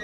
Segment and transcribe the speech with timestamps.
[0.00, 0.03] You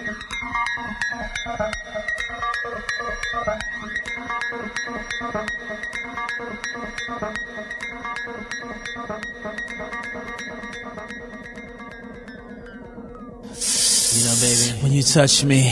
[15.13, 15.69] touch me,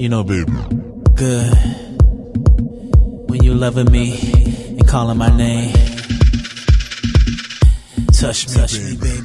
[0.00, 0.50] you know, baby,
[1.14, 1.54] good.
[3.30, 4.18] When you loving me
[4.76, 5.72] and calling my name,
[8.12, 9.19] touch me, touch me, baby.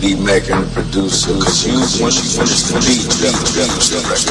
[0.00, 4.29] beat making producers, musicians, beat directors.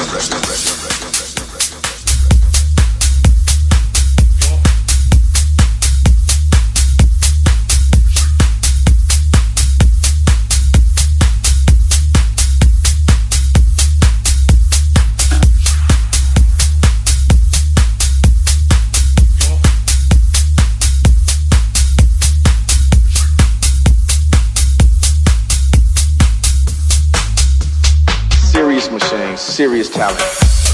[28.92, 30.69] machine, serious talent.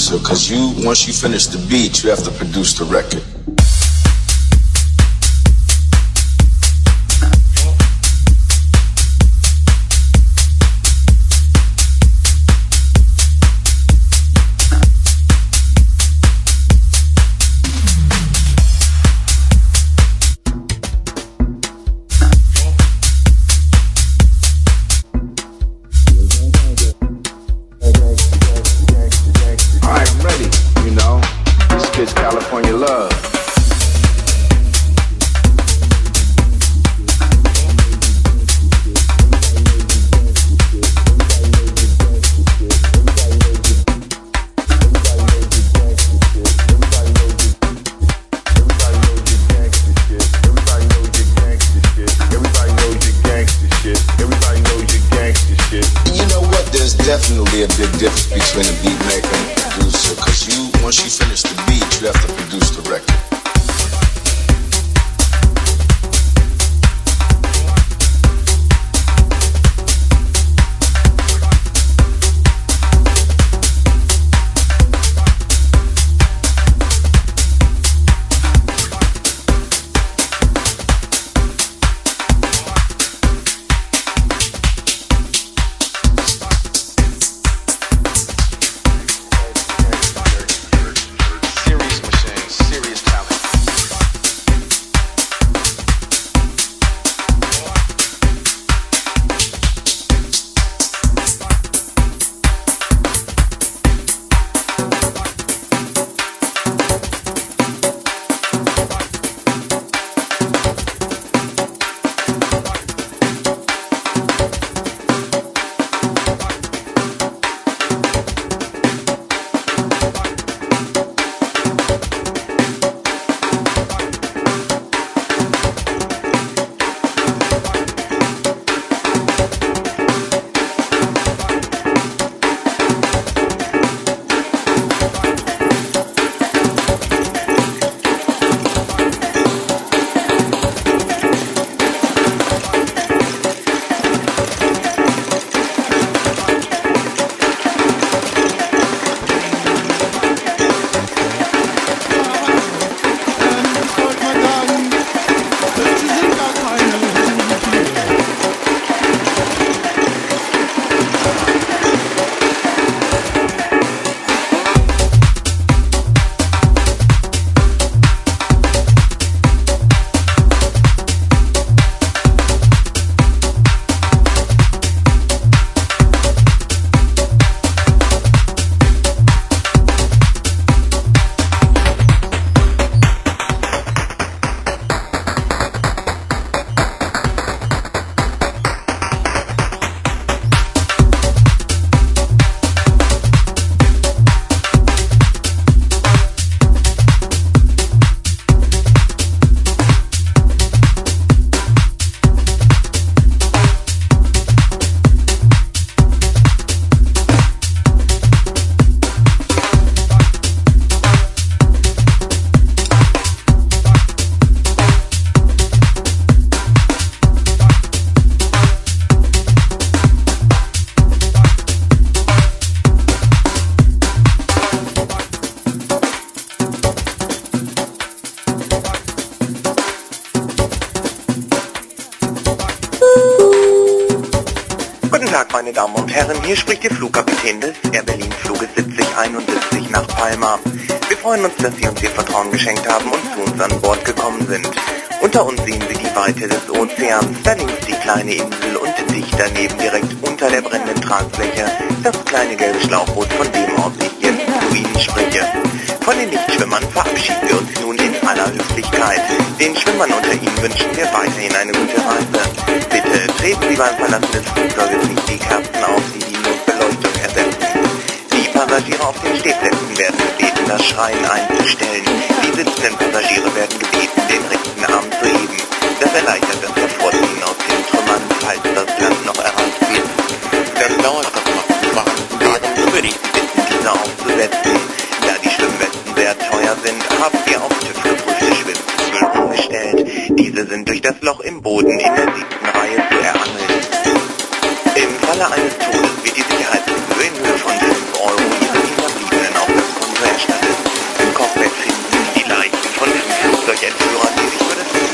[0.00, 3.29] producer because you once you finish the beat, you have to produce the record.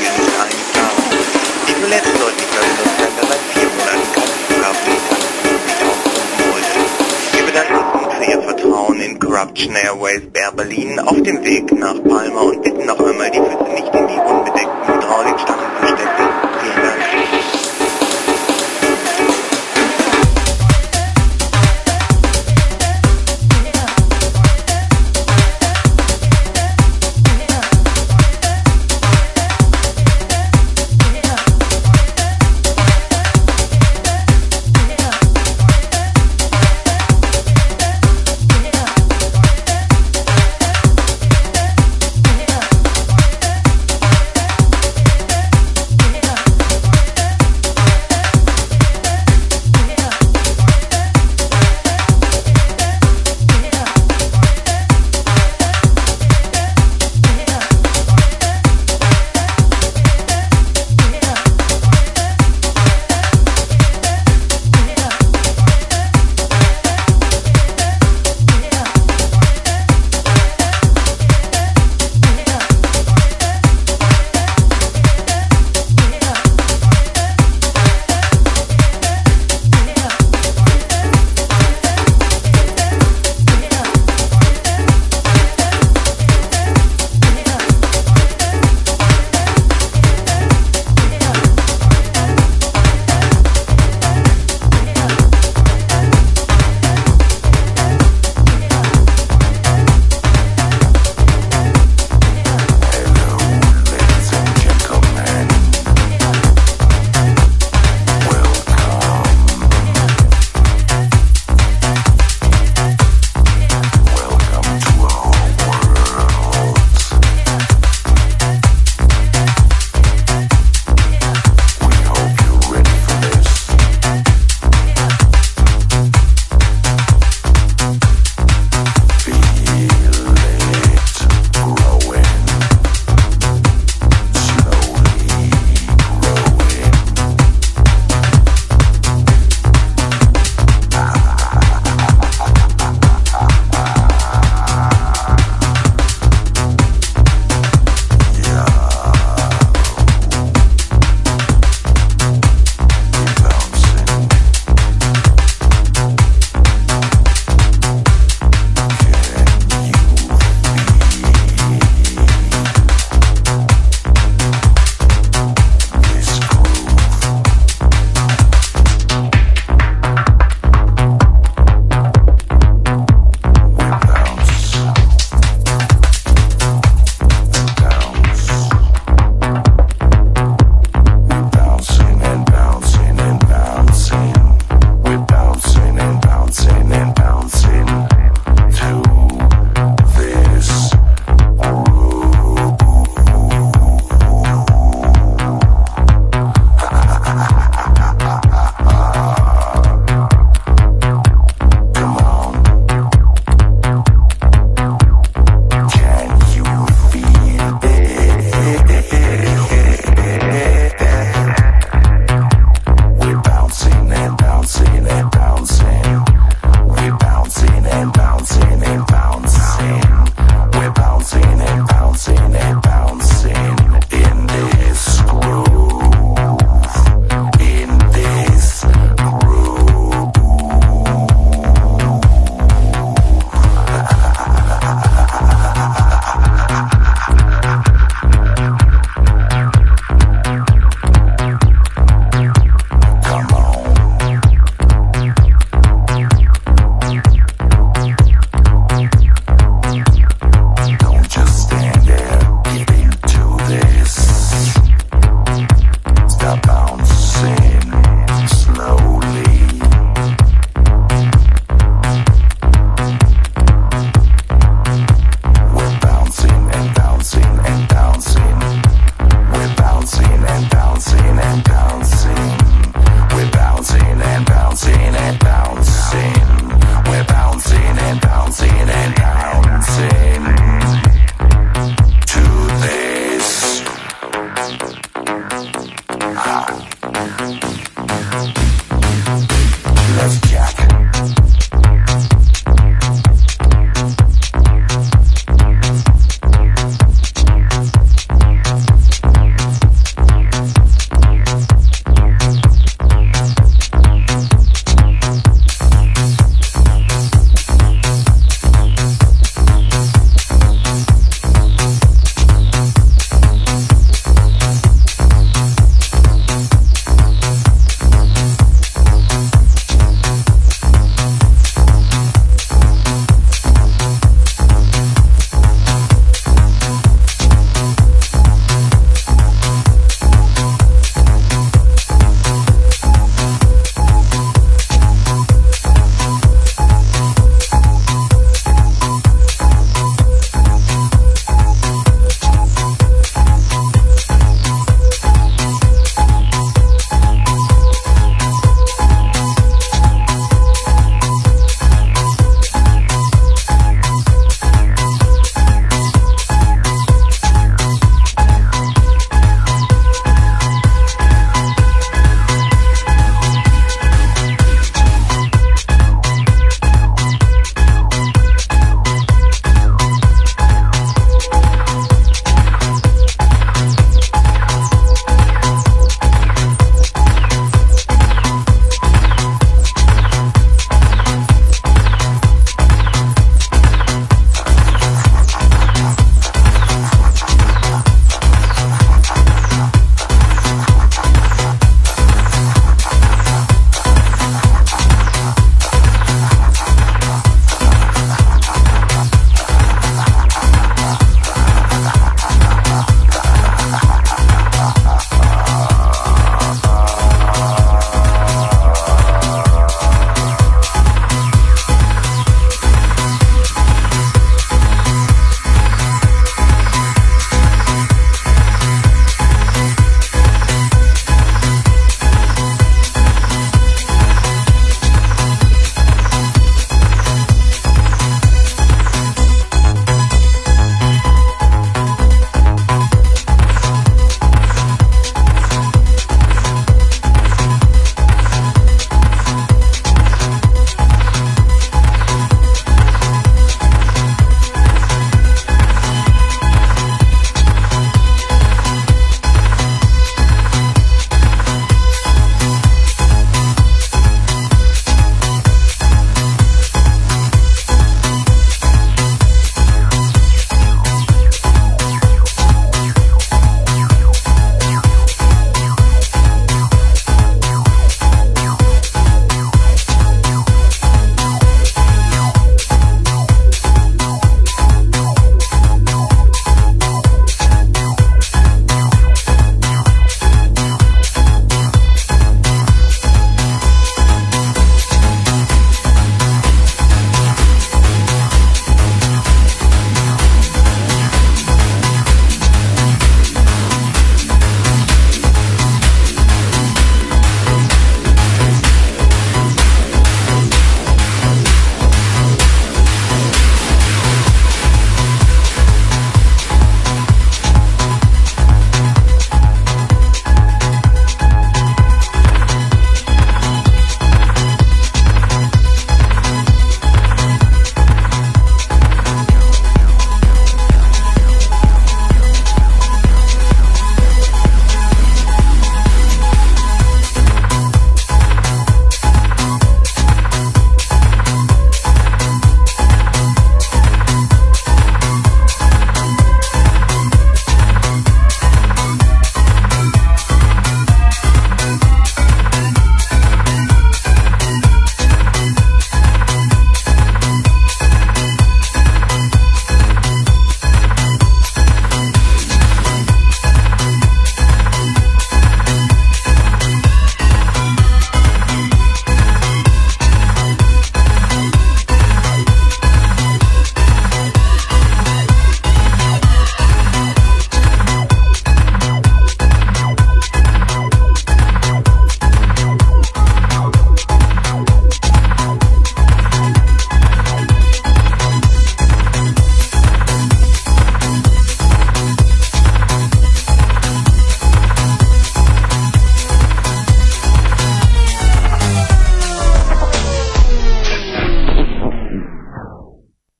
[0.07, 1.11] Schwerpunkt Einzahlung.
[1.67, 4.93] Schmuletten sollten die Personenländer seit vier Monaten kaum Flughafen
[5.65, 6.79] nicht aufrufen wollte.
[7.33, 12.01] Wir bedanken uns für Ihr Vertrauen in Corruption Airways Air Berlin auf dem Weg nach
[12.03, 14.76] Palma und bitten noch einmal die Füße nicht in die unbedeckte.